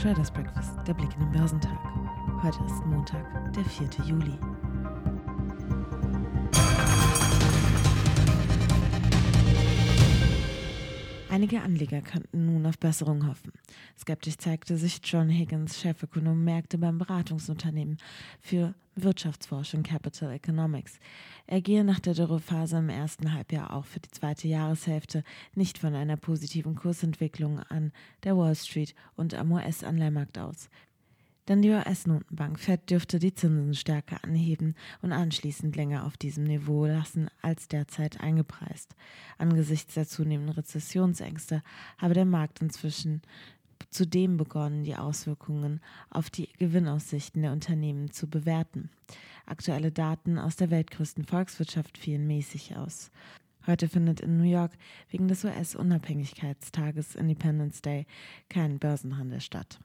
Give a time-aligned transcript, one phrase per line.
[0.00, 1.76] Traders Breakfast, der Blick in den Börsentag.
[2.40, 3.88] Heute ist Montag, der 4.
[4.04, 4.38] Juli.
[11.38, 13.52] Einige Anleger könnten nun auf Besserung hoffen.
[13.96, 17.98] Skeptisch zeigte sich John Higgins, Chefökonom Märkte beim Beratungsunternehmen
[18.40, 20.98] für Wirtschaftsforschung Capital Economics.
[21.46, 25.22] Er gehe nach der Dürrephase im ersten Halbjahr auch für die zweite Jahreshälfte
[25.54, 27.92] nicht von einer positiven Kursentwicklung an
[28.24, 30.68] der Wall Street und am US-Anleihmarkt aus.
[31.48, 36.84] Denn die US-Notenbank Fed dürfte die Zinsen stärker anheben und anschließend länger auf diesem Niveau
[36.84, 38.94] lassen als derzeit eingepreist.
[39.38, 41.62] Angesichts der zunehmenden Rezessionsängste
[41.96, 43.22] habe der Markt inzwischen
[43.88, 45.80] zudem begonnen, die Auswirkungen
[46.10, 48.90] auf die Gewinnaussichten der Unternehmen zu bewerten.
[49.46, 53.10] Aktuelle Daten aus der weltgrößten Volkswirtschaft fielen mäßig aus.
[53.66, 54.72] Heute findet in New York
[55.08, 58.06] wegen des US-Unabhängigkeitstages Independence Day
[58.50, 59.78] kein Börsenhandel statt.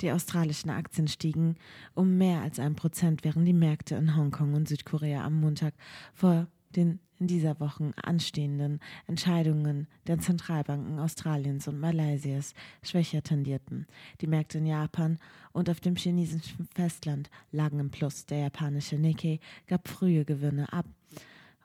[0.00, 1.56] Die australischen Aktien stiegen
[1.94, 5.74] um mehr als ein Prozent, während die Märkte in Hongkong und Südkorea am Montag
[6.14, 13.86] vor den in dieser Woche anstehenden Entscheidungen der Zentralbanken Australiens und Malaysias schwächer tendierten.
[14.22, 15.18] Die Märkte in Japan
[15.52, 18.24] und auf dem chinesischen Festland lagen im Plus.
[18.24, 20.86] Der japanische Nikkei gab frühe Gewinne ab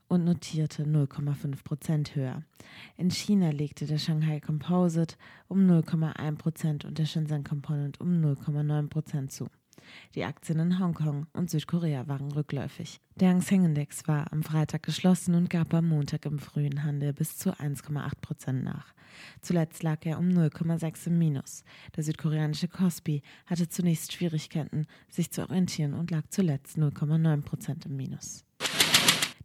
[0.07, 2.43] und notierte 0,5 Prozent höher.
[2.97, 5.15] In China legte der Shanghai Composite
[5.47, 9.47] um 0,1 Prozent und der Shenzhen Component um 0,9 Prozent zu.
[10.15, 12.99] Die Aktien in Hongkong und Südkorea waren rückläufig.
[13.15, 17.13] Der Hang Seng Index war am Freitag geschlossen und gab am Montag im frühen Handel
[17.13, 18.93] bis zu 1,8 Prozent nach.
[19.41, 21.63] Zuletzt lag er um 0,6 im Minus.
[21.95, 27.95] Der südkoreanische Kospi hatte zunächst Schwierigkeiten, sich zu orientieren und lag zuletzt 0,9 Prozent im
[27.95, 28.44] Minus.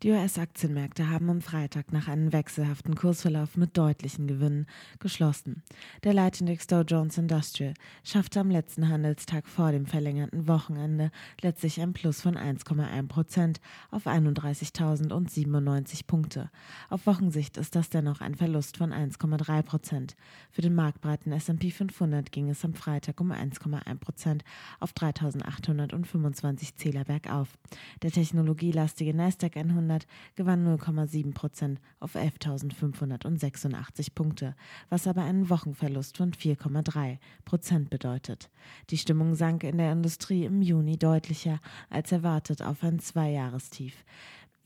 [0.02, 4.64] Die US-Aktienmärkte haben am Freitag nach einem wechselhaften Kursverlauf mit deutlichen Gewinnen
[4.98, 5.62] geschlossen.
[6.04, 11.10] Der Leitindex Dow Jones Industrial schaffte am letzten Handelstag vor dem verlängerten Wochenende
[11.42, 13.60] letztlich ein Plus von 1,1 Prozent
[13.90, 16.48] auf 31.097 Punkte.
[16.88, 20.16] Auf Wochensicht ist das dennoch ein Verlust von 1,3 Prozent.
[20.50, 24.44] Für den marktbreiten S&P 500 ging es am Freitag um 1,1 Prozent
[24.78, 27.58] auf 3.825 Zähler bergauf.
[28.00, 30.06] Der technologielastige Nasdaq 100 100
[30.36, 34.54] gewann 0,7 Prozent auf 11.586 Punkte,
[34.88, 38.50] was aber einen Wochenverlust von 4,3 Prozent bedeutet.
[38.90, 44.04] Die Stimmung sank in der Industrie im Juni deutlicher als erwartet auf ein Zweijahrestief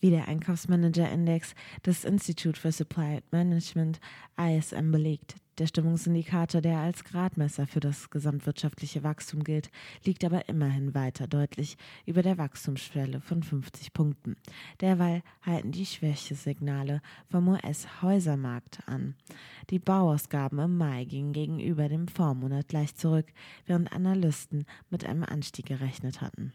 [0.00, 1.54] wie der Einkaufsmanager-Index
[1.86, 4.00] des Institute for Supply Management
[4.36, 5.36] ISM belegt.
[5.59, 9.70] Der Stimmungsindikator, der als Gradmesser für das gesamtwirtschaftliche Wachstum gilt,
[10.04, 11.76] liegt aber immerhin weiter deutlich
[12.06, 14.37] über der Wachstumsschwelle von 50 Punkten.
[14.81, 19.14] Derweil halten die Schwächesignale vom US-Häusermarkt an.
[19.70, 23.26] Die Bauausgaben im Mai gingen gegenüber dem Vormonat leicht zurück,
[23.66, 26.53] während Analysten mit einem Anstieg gerechnet hatten.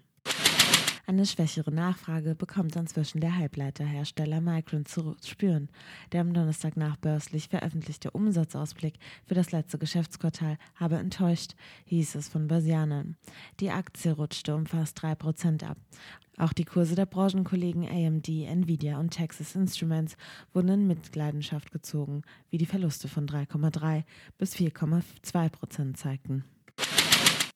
[1.10, 5.68] Eine schwächere Nachfrage bekommt inzwischen der Halbleiterhersteller Micron zu spüren.
[6.12, 11.56] Der am Donnerstag nachbörslich veröffentlichte Umsatzausblick für das letzte Geschäftsquartal habe enttäuscht,
[11.86, 13.18] hieß es von Börsianern.
[13.60, 15.80] Die Aktie rutschte um fast 3% ab.
[16.38, 20.16] Auch die Kurse der Branchenkollegen AMD, Nvidia und Texas Instruments
[20.54, 22.22] wurden in Mitleidenschaft gezogen,
[22.52, 24.04] wie die Verluste von 3,3
[24.38, 26.44] bis 4,2 Prozent zeigten.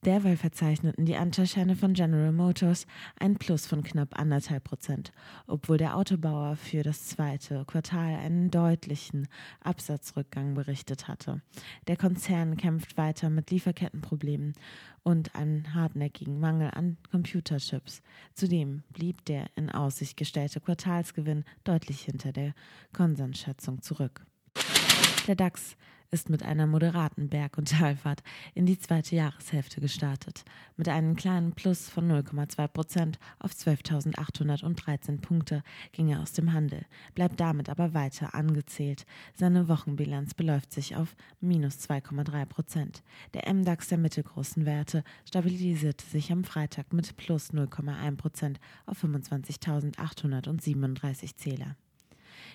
[0.05, 2.87] Derweil verzeichneten die Anteilscheine von General Motors
[3.19, 5.13] ein Plus von knapp anderthalb Prozent,
[5.47, 9.29] obwohl der Autobauer für das zweite Quartal einen deutlichen
[9.61, 11.41] Absatzrückgang berichtet hatte.
[11.87, 14.55] Der Konzern kämpft weiter mit Lieferkettenproblemen
[15.03, 18.01] und einem hartnäckigen Mangel an Computerchips.
[18.33, 22.53] Zudem blieb der in Aussicht gestellte Quartalsgewinn deutlich hinter der
[22.91, 24.25] Konsensschätzung zurück.
[25.27, 25.77] Der DAX
[26.13, 28.21] ist mit einer moderaten Berg- und Talfahrt
[28.53, 30.45] in die zweite Jahreshälfte gestartet.
[30.77, 36.85] Mit einem kleinen Plus von 0,2 Prozent auf 12.813 Punkte ging er aus dem Handel,
[37.15, 39.07] bleibt damit aber weiter angezählt.
[39.33, 43.01] Seine Wochenbilanz beläuft sich auf minus 2,3 Prozent.
[43.33, 51.37] Der MDAX der mittelgroßen Werte stabilisierte sich am Freitag mit plus 0,1 Prozent auf 25.837
[51.37, 51.75] Zähler.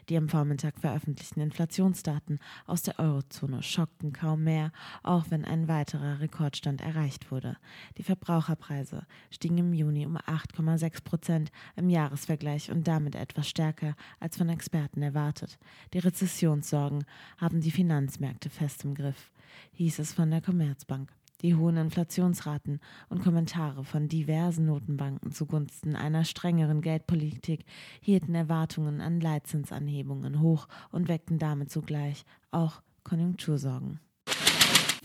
[0.09, 4.73] Die am Vormittag veröffentlichten Inflationsdaten aus der Eurozone schockten kaum mehr,
[5.03, 7.57] auch wenn ein weiterer Rekordstand erreicht wurde.
[7.97, 14.37] Die Verbraucherpreise stiegen im Juni um 8,6 Prozent im Jahresvergleich und damit etwas stärker als
[14.37, 15.59] von Experten erwartet.
[15.93, 17.05] Die Rezessionssorgen
[17.39, 19.31] haben die Finanzmärkte fest im Griff,
[19.73, 21.18] hieß es von der Commerzbank.
[21.43, 27.65] Die hohen Inflationsraten und Kommentare von diversen Notenbanken zugunsten einer strengeren Geldpolitik
[28.01, 34.01] hielten Erwartungen an Leitzinsanhebungen hoch und weckten damit zugleich auch Konjunktursorgen.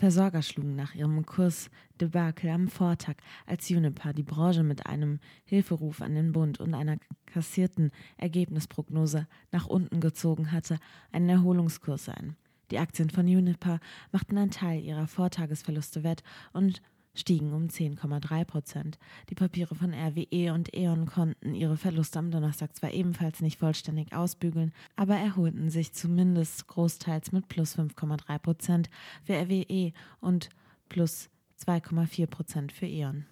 [0.00, 3.14] Versorger schlugen nach ihrem Kursdebakel am Vortag,
[3.46, 6.96] als Juniper die Branche mit einem Hilferuf an den Bund und einer
[7.26, 10.78] kassierten Ergebnisprognose nach unten gezogen hatte,
[11.12, 12.36] einen Erholungskurs ein.
[12.70, 13.80] Die Aktien von Juniper
[14.12, 16.22] machten einen Teil ihrer Vortagesverluste wett
[16.52, 16.80] und
[17.14, 18.98] stiegen um 10,3 Prozent.
[19.30, 24.12] Die Papiere von RWE und E.ON konnten ihre Verluste am Donnerstag zwar ebenfalls nicht vollständig
[24.12, 28.90] ausbügeln, aber erholten sich zumindest großteils mit plus 5,3 Prozent
[29.22, 30.48] für RWE und
[30.88, 31.30] plus
[31.64, 33.26] 2,4 Prozent für E.ON.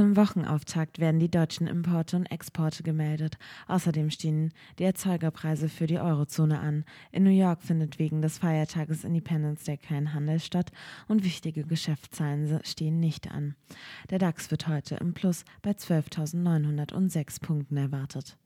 [0.00, 3.36] Zum Wochenauftakt werden die deutschen Importe und Exporte gemeldet.
[3.68, 6.86] Außerdem stehen die Erzeugerpreise für die Eurozone an.
[7.12, 10.72] In New York findet wegen des Feiertages Independence Day kein Handel statt
[11.06, 13.56] und wichtige Geschäftszahlen stehen nicht an.
[14.08, 18.38] Der DAX wird heute im Plus bei 12.906 Punkten erwartet.